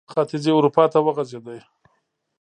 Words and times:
ختیځې 0.11 0.51
اروپا 0.55 0.83
ته 0.93 0.99
وغځېد. 1.05 1.47